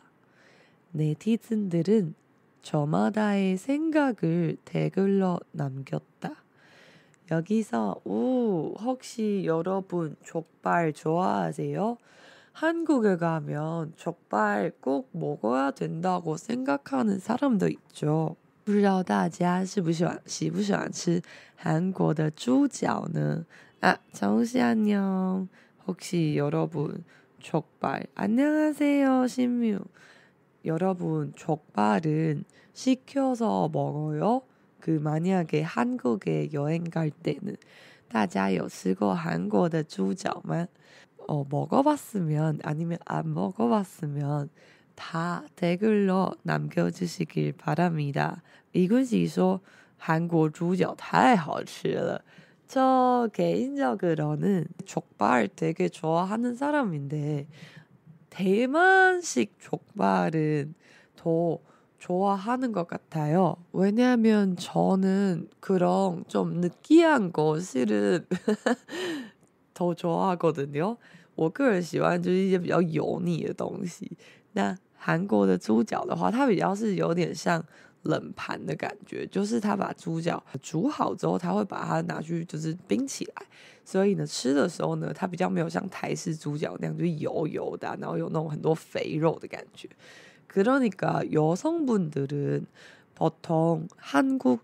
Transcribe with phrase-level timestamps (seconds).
[0.93, 2.15] 네티즌들은
[2.63, 6.48] 저마다의 생각을 댓글로 남겼다.
[7.32, 11.98] 여기서 오 혹시 여러분 족발 좋아하세요?
[12.52, 18.36] 한국에 가면 족발 꼭 먹어야 된다고 생각하는 사람도 있죠.
[18.66, 21.22] 不知道大家是不喜欢喜不喜欢吃
[21.56, 23.46] 韩国的猪脚呢？
[23.82, 25.48] 啊，정씨 안녕。
[25.88, 27.04] 혹시 여러분
[27.40, 29.80] 족발 안녕하세요 신뮤。
[30.66, 34.44] 여러분 족발은 시켜서 먹어요?
[34.80, 37.56] 그 만약에 한국에 여행 갈 때는
[38.10, 40.68] 大家有吃过韩国的猪脚吗?
[41.28, 44.50] 어, 먹어봤으면 아니면 안 먹어봤으면
[44.96, 48.44] 다 댓글로 남겨주시길 바랍니다.
[48.74, 49.62] 이군씨 说
[49.98, 52.22] 한국 猪脚太好吃了.
[52.68, 57.48] 저 개인적으로는 족발 되게 좋아하는 사람인데
[58.30, 60.74] 대만식 족발은
[61.16, 61.60] 더
[62.00, 63.56] 좋아하는 것 같아요.
[63.72, 68.26] 왜냐하면 저는 그런 좀 느끼한 거 실은
[69.74, 70.98] 더 좋아하거든요.
[71.36, 74.12] 我个人喜欢就是有油腻的东西。
[74.52, 77.64] 那韩国的猪脚的话，它比较是有点像
[78.04, 83.48] 冷盘的感觉，就是它把猪脚煮好之后，它会把它拿去就是冰起来，
[83.84, 89.90] 所以呢，吃的时候呢，它比较没有像台式猪脚那样就油油的，然后有那种很多肥肉的感觉。
[90.48, 92.66] 그러니까 여성분들은
[93.16, 93.88] 보통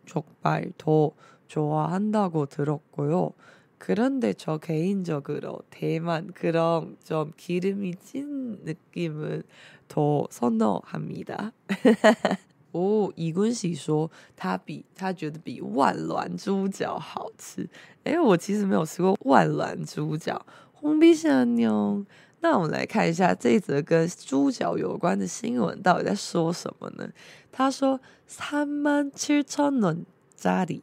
[0.06, 1.12] 족발 더
[1.48, 3.32] 좋아한다고 들었고요.
[3.78, 9.44] 그런데 저 개인적으로 대만 그런 좀 기름이 찐 느낌은
[9.88, 11.54] 더 선호합니다.
[12.72, 17.68] 哦，이군 씨说他比他觉得比万峦猪脚好吃。
[18.04, 20.40] 诶，我其实没有吃过万峦猪脚。
[20.82, 22.06] 홍비씨 안녕。
[22.45, 27.09] 那我们来看一下这则跟猪脚有关的新闻到底在说什么呢？
[27.51, 30.05] 他说三万七千元，
[30.37, 30.83] 扎里，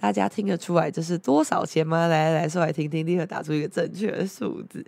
[0.00, 2.06] 大家听得出来这是多少钱吗？
[2.06, 4.82] 来来，说来听听，立刻打出一个正确的数字。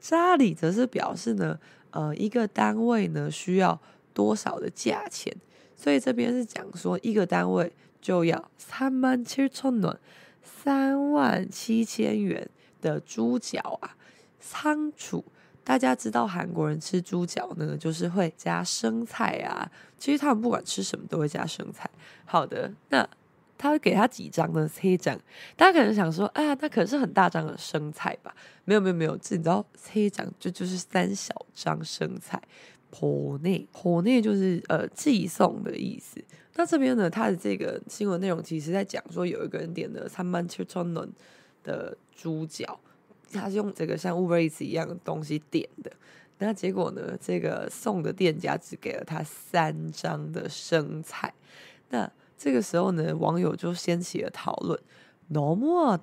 [0.00, 1.58] 扎里则是表示呢，
[1.90, 3.80] 呃，一个单位呢需要
[4.14, 5.34] 多少的价钱？
[5.74, 9.98] 所以这边是讲说一个单位就要三万七千元，
[10.44, 12.48] 三万七千元
[12.80, 13.96] 的猪脚啊，
[14.38, 15.24] 仓储。
[15.66, 19.68] 大家知道韩国人吃猪脚呢，就是会加生菜啊。
[19.98, 21.90] 其实他们不管吃什么都会加生菜。
[22.24, 23.06] 好的，那
[23.58, 24.68] 他会给他几张呢？
[24.68, 25.18] 三张。
[25.56, 28.32] 大家可能想说，啊，那可能是很大张的生菜吧？
[28.64, 32.40] 没有没有没有，这你知道三张就就是三小张生菜。
[32.92, 36.22] 火内火内就是呃寄送的意思。
[36.54, 41.08] 那这边呢，他的这个新闻内容其实在讲说，有一个人点了三万七千원
[41.64, 42.78] 的猪脚。
[43.36, 45.92] 他是用这个像 Uber Eats 一样的东西点的，
[46.38, 47.16] 那结果呢？
[47.20, 51.32] 这个送的店家只给了他三张的生菜。
[51.90, 54.78] 那这个时候呢，网友就掀起了讨论。
[55.32, 55.98] Normal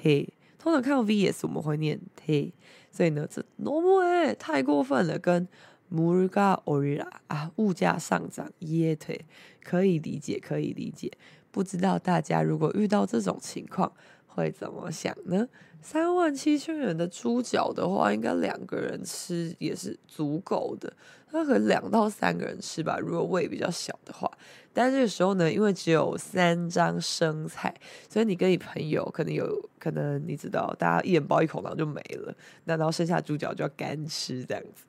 [0.00, 2.54] T，通常看到 V S 我们会念 T，
[2.90, 5.18] 所以呢，这 Normal 太过分了。
[5.18, 5.46] 跟
[5.92, 9.24] Murga Ora 啊，物价上涨耶 T，
[9.64, 11.10] 可以理解，可以理解。
[11.50, 13.92] 不知道大家如果遇到这种情况
[14.28, 15.48] 会怎么想呢？
[15.81, 20.91] 三万七千元的猪脚的话，应该两个人吃也是足够的。
[21.31, 24.31] 那可能两到三个人吃吧，如果胃比较小的话。
[24.73, 27.75] 但这个时候呢，因为只有三张生菜，
[28.09, 32.35] 所以你跟你朋友可能有可能你知道，大家一人包一口，然后就没了。
[32.63, 34.83] 那然后剩下猪脚就要干吃这样子。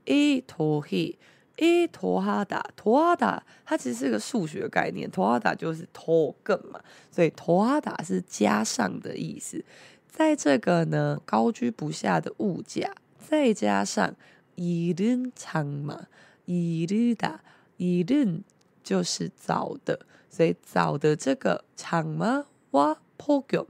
[0.07, 1.17] 诶더해
[1.57, 6.81] 诶더하다더하다它其实是个数学概念，더하다就是더更嘛，
[7.11, 9.65] 所以더하다是加上的意思。
[10.09, 14.15] 在这个呢高居不下的物价，再加上
[14.57, 17.41] 이른장마이르다
[17.77, 18.43] 이른
[18.83, 23.67] 就是早的，所以早的这个장마와 폭염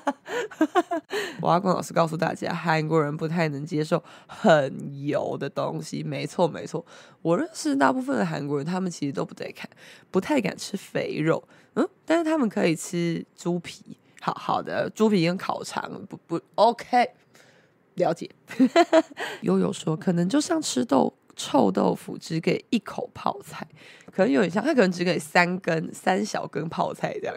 [1.43, 6.01] 娃娃工老师告诉大家，韩国人不太能接受很油的东西。
[6.01, 6.85] 没错，没错，
[7.21, 9.69] 我认识大部分的韩国人，他们其实都不太看，
[10.09, 11.43] 不太敢吃肥肉。
[11.73, 13.97] 嗯，但是他们可以吃猪皮。
[14.21, 17.09] 好好的，猪皮跟烤肠，不不，OK。
[17.95, 18.29] 了解，
[19.41, 23.67] 悠悠说，可能就像吃豆臭豆腐，只给一口泡菜，
[24.11, 27.35] 可能有点像他可能只给三根三小根泡菜这样，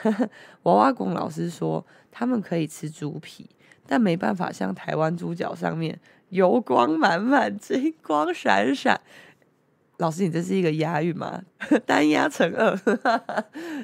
[0.64, 3.50] 娃娃滚老师说，他们可以吃猪皮，
[3.86, 6.00] 但没办法像台湾猪脚上面
[6.30, 8.98] 油光满满、金光闪闪。
[10.01, 11.41] 老师，你这是一个押韵吗？
[11.85, 12.77] 单押成二。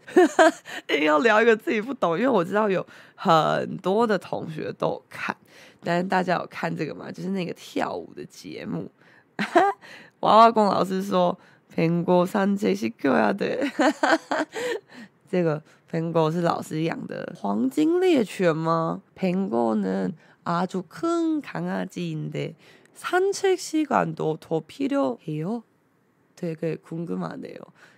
[1.05, 2.83] 要聊一个自己不懂，因为我知道有
[3.13, 5.38] 很多的同学都有看，
[5.83, 7.12] 但是大家有看这个吗？
[7.12, 8.89] 就是那个跳舞的节目。
[10.21, 13.59] 娃娃工老师说：“苹果三这是狗呀，对，
[15.29, 19.03] 这个苹果是老师养的黄金猎犬吗？
[19.15, 20.09] 苹果呢，
[20.43, 22.55] 아주큰강아지인데。”
[22.93, 25.63] 산책 시간도 더 필요해요?
[26.36, 27.55] 되게 궁금하네요.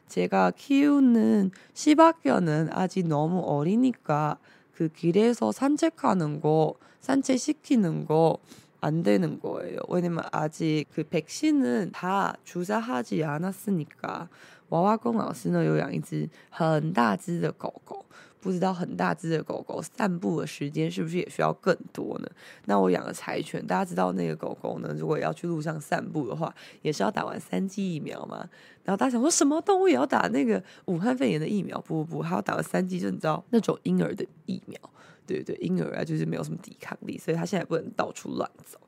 [0.07, 4.37] 제가 키우는 시바견은 아직 너무 어리니까
[4.73, 8.37] 그 길에서 산책하는 거, 산책시키는 거
[8.81, 9.77] 안 되는 거예요.
[9.89, 14.27] 왜냐면 아직 그 백신은 다 주사하지 않았으니까.
[14.69, 18.05] 娃娃公老师呢有养一只很大只的狗狗。
[18.46, 22.30] 不知道很大只的狗狗散步的时间是不是也需要更多呢？
[22.66, 28.48] 那我养的柴犬，大家知道那个狗狗呢，如果要去路上散步的话，也是要打完三剂疫苗嘛。
[28.84, 31.80] 然后大家想说，什么动物也要打那个武汉肺炎的疫苗？
[31.80, 34.78] 不不不，还要打完三剂，就你知道那种婴儿的疫苗。
[35.26, 38.78] 对对，婴儿啊，就是没有什么抵抗力，所以他现在不能到处乱走。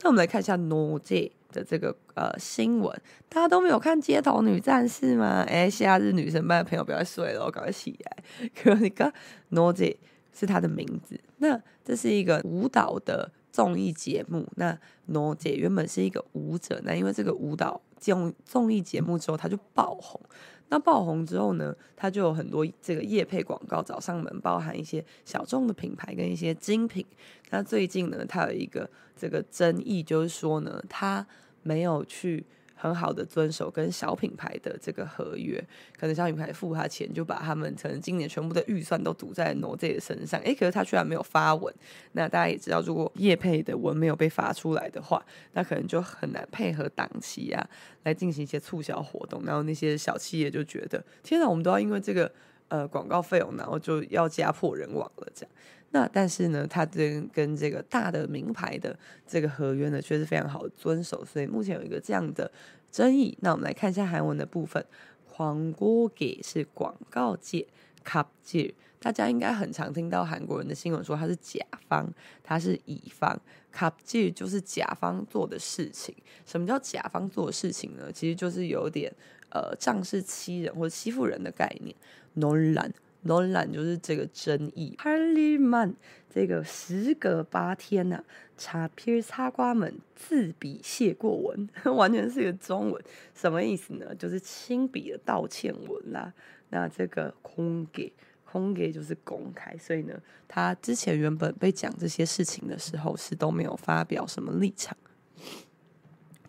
[0.00, 5.44] 那我们来看一下诺姐的这个呃新闻，大家都没有看《街头女战士》吗？
[5.48, 8.16] 哎，夏日女生班的朋友不要睡了，赶快起来。
[8.54, 9.12] 可你看，
[9.50, 9.96] 诺姐
[10.32, 11.18] 是她的名字。
[11.38, 14.46] 那这是一个舞蹈的综艺节目。
[14.56, 20.20] 那诺姐原本是一个舞者，那因为这个舞蹈综综艺节目之后，她就爆红。
[20.68, 27.04] 那爆红之后呢，它就有很多这个业配广告找上门，包含一些小众的品牌跟一些精品。
[27.50, 31.26] 那最近呢，它有一个这个争议，就是说呢，它
[31.62, 32.44] 没有去。
[32.80, 35.62] 很好的遵守跟小品牌的这个合约，
[35.98, 40.40] 可能小品牌付他钱，就把他们可能今年全部的预算都赌在 Noz 的身上。
[40.42, 41.74] 诶，可是他居然没有发文。
[42.12, 45.20] 那大家也知道，如果业配的文没有被发出来的话，
[45.54, 47.68] 那可能就很难配合档期啊，
[48.04, 49.42] 来进行一些促销活动。
[49.44, 52.30] 然后那些小企业就觉得，天哪，我们都要因为这个
[52.68, 55.52] 呃广告费用，然后就要家破人亡了这样。
[55.91, 62.51] 那但是呢，他跟跟这个大的名牌的这个合约呢，却是非常好的遵守，所以目前有一个这样的
[62.91, 63.37] 争议。
[63.41, 64.83] 那我们来看一下韩文的部分，
[65.31, 67.67] 광고계是广告界，
[68.03, 73.39] 갑질大家应该很常听到韩国人的新闻说他是甲方，他是乙方，
[73.71, 76.15] 갑질就是甲方做的事情。
[76.45, 78.11] 什么叫甲方做的事情呢？
[78.11, 79.13] 其实就是有点
[79.51, 81.95] 呃仗势欺人或者欺负人的概念，
[82.33, 82.91] 논란。
[83.22, 84.94] 伦兰就是这个争议。
[84.98, 85.94] 哈利曼
[86.28, 88.24] 这个时隔八天呐、啊，
[88.56, 93.02] 查皮擦瓜们自笔谢过文， 完全是一个中文，
[93.34, 94.14] 什么意思呢？
[94.14, 96.32] 就是亲笔的道歉文啦。
[96.70, 98.12] 那这个空给
[98.44, 100.14] 空给就是公开，所以呢，
[100.46, 104.96] 他之前原本被讲这些事情的时候是都没有发表什么立场，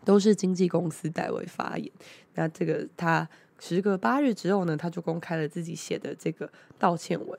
[0.03, 1.89] 都是经纪公司代为发言。
[2.35, 3.27] 那这个他
[3.58, 7.38] 时隔八日之后呢，他就公开了自己写的这个道歉文。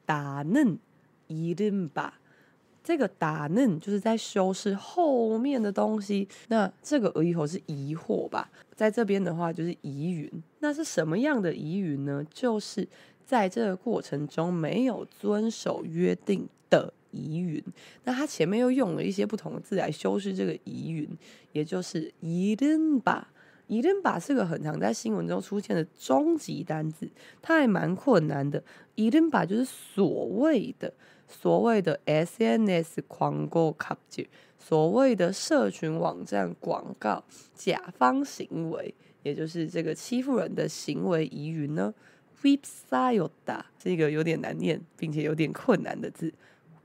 [0.07, 0.77] 다는
[1.88, 2.18] 吧。
[2.82, 8.50] 这个打嫩就是在修饰后面的东西那这个以后是疑惑吧。
[8.74, 10.30] 在这边的话就是疑云。
[10.60, 12.26] 那是什么样的疑云呢？
[12.32, 12.88] 就是
[13.24, 17.62] 在这个过程中没有遵守约定的疑云。
[18.04, 21.06] 那他前面又用了一些不同的字来修饰这个疑云
[21.52, 23.30] 也就是一定吧。
[23.66, 27.08] 一定吧是个很常在新闻中出现的终极单字
[27.40, 28.60] 它还蛮困难的。
[28.96, 30.92] 一定吧就是所谓的
[31.30, 34.26] 所谓的 SNS 广告 capture，
[34.58, 41.94] 所谓的社群网站广告甲方行为，也就是这个欺负人的行为疑云呢
[42.42, 46.34] ，websayota 是一个有点难念并且有点困难的字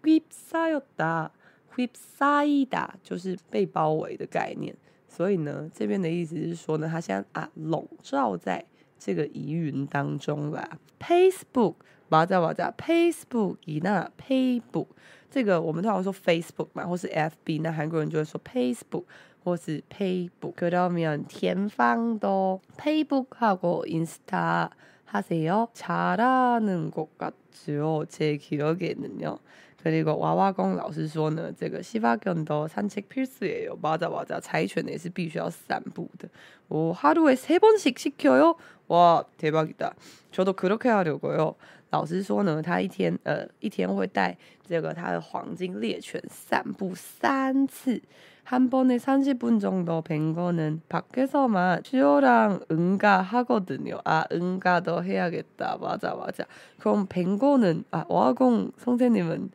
[0.03, 1.31] ，websayota。
[1.77, 4.73] 被塞打就是被包围的概念，
[5.09, 8.63] 所以呢，这边的意思是说呢，它现在啊笼罩在
[8.97, 10.79] 这个疑云当中啦。
[11.01, 11.75] Facebook
[12.08, 14.86] 맞아맞아，Facebook 이나 Paybook，
[15.30, 19.04] 这个我们通常说 Facebook 嘛，或是 FB，那韩国人就会说 Facebook
[19.44, 24.70] 或是 Paybook。그러면田方都 Paybook하고 인스타
[25.04, 25.68] 하세요?
[25.72, 28.04] 잘하는 것 같죠?
[28.08, 29.38] 제 기억에는요.
[29.84, 33.78] 그리고 와와공 老师说呢，这个西巴견도 산책 필수예요.
[33.80, 34.38] 맞아 맞아.
[34.38, 36.28] 자이犬也是必须要散步的.
[36.68, 38.56] 오, 하루에 세 번씩 시켜요?
[38.88, 39.94] 와, 대박이다.
[40.32, 41.54] 저도 그렇게 하려고요.
[41.90, 44.36] 老师说呢，他一天呃一天会带
[44.68, 48.00] 这个他的黄金猎犬散步三次。
[48.44, 54.00] 한 번에 30분 정도 뵌 거는 밖에서만 수요랑 응가하거든요.
[54.04, 55.78] 아, 응가도 해야겠다.
[55.80, 56.44] 맞아, 맞아.
[56.78, 59.52] 그럼 뵌 거는 아, 와공 선생님은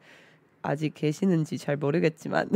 [0.61, 2.49] 아직 계시는지 잘 모르겠지만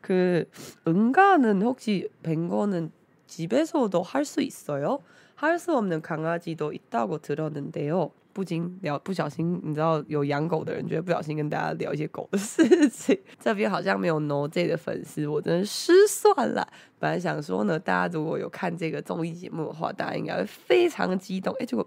[0.00, 0.44] 그
[0.86, 2.90] 응가는 혹시 뵌 거는
[3.26, 5.00] 집에서도 할 수 있어요?
[5.34, 8.10] 할 수 없는 강아지도 있다고 들었는데요.
[8.32, 13.18] 不禁聊，不小心，你知道有养狗的人，觉得不小心跟大家聊一些狗的事情。
[13.38, 16.66] 这边好像没有 No J 的粉丝，我真的失算了。
[16.98, 21.54] 本来想说呢，大家如果有看这个综艺节目的话，大家应该会非常激动。
[21.60, 21.86] 哎，结果，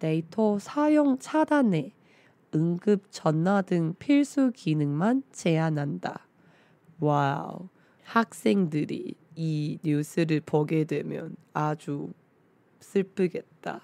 [0.00, 1.92] 데이터 사용 차단에
[2.54, 6.26] 응급 전화 등 필수 기능만 제한한다.
[7.00, 7.68] 와우.
[8.04, 12.12] 학생들이 이 뉴스를 보게 되면 아주
[12.80, 13.80] 슬프겠다.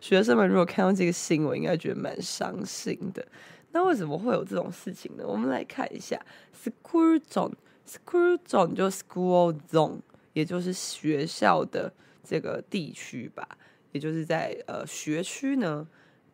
[0.00, 3.26] 学生们如果看到这个新闻，应该觉得蛮伤心的。
[3.70, 5.24] 那为什么会有这种事情呢？
[5.26, 6.18] 我们来看一下，
[6.56, 10.00] school zone，school zone 就 school zone，
[10.32, 11.92] 也就是学校的
[12.24, 13.46] 这个地区吧，
[13.93, 15.87] 也就是在呃学区呢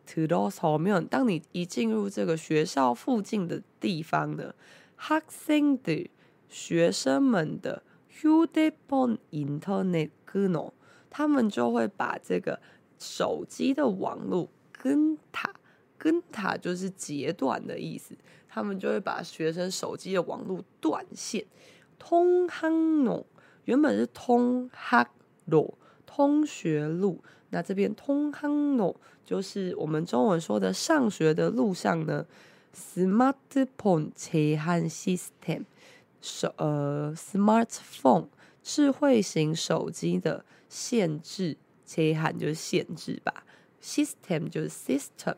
[0.06, 4.52] todos 当你一进入这个学校附近的地方呢
[6.48, 7.82] 学生们的
[8.20, 10.74] hutelpon internet g u n o
[11.08, 12.60] 他们就会把这个
[12.98, 15.54] 手机的网络跟塔
[15.96, 18.16] 跟塔就是截断的意思
[18.48, 21.46] 他们就会把学生手机的网络断线。
[22.00, 23.24] 通 h a
[23.66, 25.08] 原本是通哈
[25.44, 32.24] 罗通学路那这边通康诺就是我们中文说的上学的路上呢
[32.74, 35.64] ，smartphone 切换 system
[36.20, 38.28] 手呃 smartphone
[38.62, 43.44] 智慧型手机的限制切换就是限制吧
[43.82, 45.34] ，system 就是 system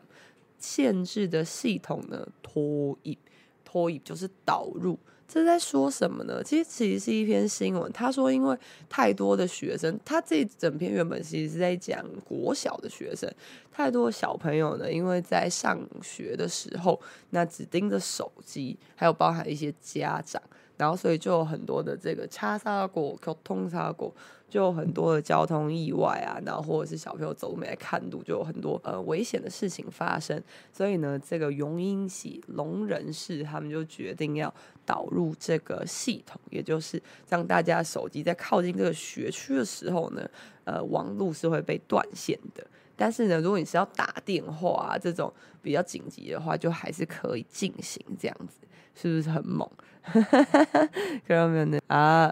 [0.59, 3.17] 限制的系统呢，拖一
[3.65, 4.99] 拖一就是导入。
[5.27, 6.43] 这在说什么呢？
[6.43, 8.57] 其实其实是一篇新闻，他说因为
[8.87, 13.31] 太多的学生，他这整篇原本其实是在讲国小的学生，
[13.71, 16.99] 太多的小朋友呢，因为在上学的时候，
[17.31, 20.41] 那只盯着手机，还有包含一些家长。
[20.75, 24.13] 然后，所以就有很多的这个擦砂过、通擦过，
[24.53, 30.39] 就有很多的交通意外啊，然后或者是小朋友走路没来看路，就有很多呃危险的事情发生。
[30.71, 34.53] 所以呢，这个荣英喜聋人士他们就决定要
[34.85, 40.29] 导入这个系统，也就是让大家手机在靠近这个学区的时候呢，
[40.65, 42.63] 呃，网路是会被断线的。
[42.95, 48.59] 但是呢，如果你是要打电话啊这种比较紧急的话，就还是可以进行这样子。
[48.93, 49.67] 是不是很猛？
[51.25, 52.31] 可能没有啊。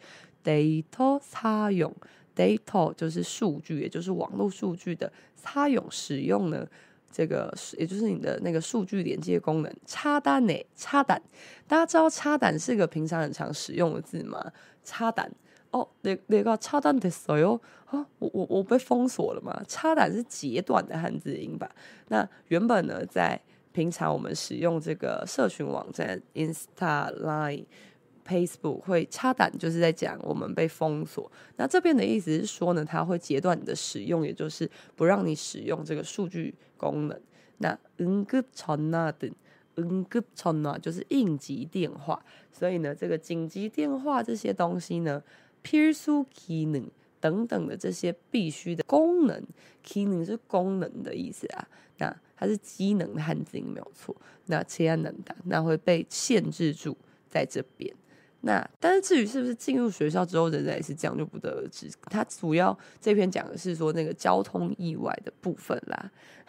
[0.43, 1.91] data 插用
[2.36, 6.67] data 就是数据，也就是网络数据的插用使用呢。
[7.12, 10.53] 这个也就是你的那个数据连接功能，插单呢？
[10.75, 11.19] 插单，
[11.67, 14.51] 大家知道插单是个平常很常使用的字吗？
[14.84, 15.32] 插单
[15.72, 19.62] 哦，那那个插单的时候啊，我我我被封锁了吗？
[19.68, 21.70] 插单是截断的汉字音吧？
[22.09, 23.40] 那原本呢，在
[23.72, 31.33] 平常我们使用这个社群网站 Insta Line。Facebook 会插单，就是在讲我们被封锁。
[31.57, 37.18] 那这边的意思是说呢，它会截断你的使用，也就是不让你使用这个数据功能。
[37.57, 39.33] 那응급전화 등，
[39.77, 42.22] 응급전화就是应急电话。
[42.53, 45.22] 所以呢，这个紧急电话这些东西呢，
[45.62, 49.42] 필수기능等等的这些必须的功能，
[49.85, 51.68] 기능是功能的意思啊。
[51.98, 54.16] 那它是机能的汉字音没有错。
[54.46, 56.96] 那切安能的，那会被限制住
[57.29, 57.94] 在这边。
[58.42, 61.90] 那但是至于是不是进入学校之后仍然也是这样，就不得而知。
[62.03, 66.12] 他主要这篇讲的是说那个交通意外的部分啦。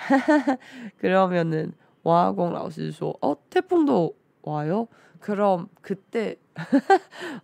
[1.01, 6.37] 그러면은와공老师说哦，태풍도와요그럼그때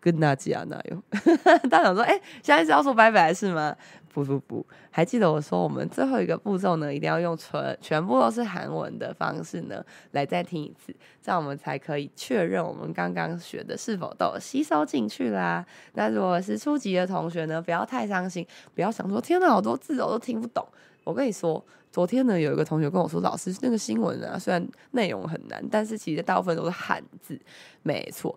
[0.00, 1.02] 跟大家那有？
[1.68, 3.76] 大家想说，哎，现在是要说拜拜是吗？
[4.12, 15.64] 不不不，还记得我说我们最后一个步骤呢，一定要用全全部都是韩文的方式呢，来再听一次，这样我们才可以确认我们刚刚学的是否都吸收进去啦。
[15.92, 20.66] 那如果是初级的同学呢，不要太伤心，不要想说，天哪，好多字我都听不懂。
[21.04, 27.40] 我跟你说，昨天呢，有一个同学跟我说，老师那个新闻啊，虽然内容很难，但是其实大部分都是汉字，
[27.84, 28.36] 没错。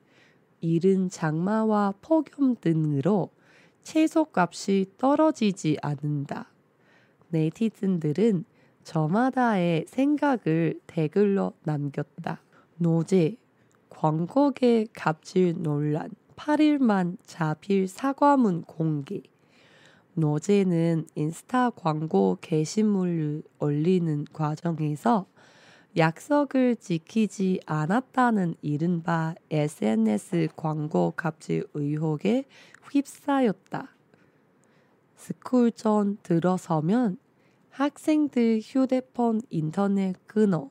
[0.61, 3.29] 이른 장마와 폭염 등으로
[3.83, 6.51] 채소 값이 떨어지지 않는다
[7.29, 8.45] 네티즌들은
[8.83, 12.41] 저마다의 생각을 댓글로 남겼다.
[12.77, 13.37] 노제
[13.89, 19.21] 광고계 갑질 논란 8일만 자필 사과문 공개.
[20.13, 25.25] 노제는 인스타 광고 게시물을 올리는 과정에서
[25.97, 32.45] 약속을 지키지 않았다는 이른바 SNS 광고 갑질 의혹에
[32.89, 33.89] 휩싸였다.
[35.17, 37.17] 스쿨 전 들어서면
[37.71, 40.69] 학생들 휴대폰 인터넷 끊어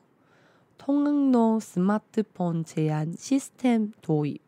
[0.79, 4.41] 통학로 스마트폰 제한 시스템 도입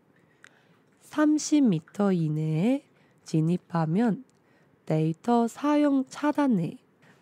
[1.03, 2.83] 30m 이내에
[3.23, 4.23] 진입하면
[4.87, 6.77] 데이터 사용 차단해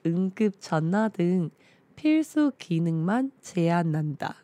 [0.06, 1.52] 응급 전화 등
[2.01, 4.37] 필수 기능만 제한한다.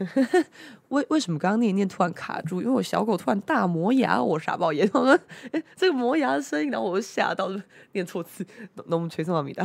[0.89, 2.61] 为为什么刚刚念念突然卡住？
[2.61, 4.85] 因为我小狗突然大磨牙，我傻爆眼。
[4.91, 5.17] 我说：“
[5.53, 7.49] 哎，这个磨牙的声音，然后我就吓到，
[7.93, 8.45] 念错字。”
[8.87, 9.63] 那我们吹什么米的？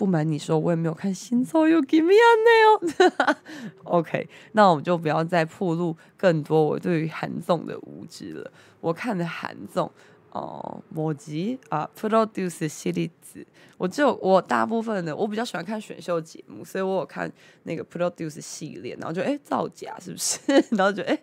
[0.00, 3.36] 不瞒你说，我也没有看新手有 give me a nail。
[3.84, 8.50] OK，那我们就不要再暴露更多我对于韩综的无知了。
[8.80, 9.92] 我看的韩综。
[10.31, 13.47] 哦，摩吉啊，Produce 系列子，
[13.77, 17.31] 我就我大部分的我比较喜欢看选秀节目，所以我有看
[17.63, 20.41] 那个 Produce 系列，然后就哎造假是不是？
[20.71, 21.17] 然后就哎